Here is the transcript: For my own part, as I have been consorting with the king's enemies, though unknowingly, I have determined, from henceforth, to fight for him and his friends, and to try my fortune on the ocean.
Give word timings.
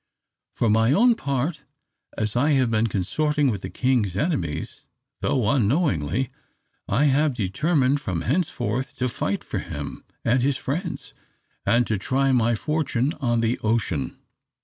For 0.55 0.67
my 0.67 0.93
own 0.93 1.13
part, 1.13 1.63
as 2.17 2.35
I 2.35 2.53
have 2.53 2.71
been 2.71 2.87
consorting 2.87 3.51
with 3.51 3.61
the 3.61 3.69
king's 3.69 4.17
enemies, 4.17 4.87
though 5.19 5.47
unknowingly, 5.47 6.31
I 6.87 7.03
have 7.05 7.35
determined, 7.35 8.01
from 8.01 8.21
henceforth, 8.21 8.95
to 8.95 9.07
fight 9.07 9.43
for 9.43 9.59
him 9.59 10.03
and 10.25 10.41
his 10.41 10.57
friends, 10.57 11.13
and 11.67 11.85
to 11.85 11.99
try 11.99 12.31
my 12.31 12.55
fortune 12.55 13.13
on 13.21 13.41
the 13.41 13.59
ocean. 13.59 14.17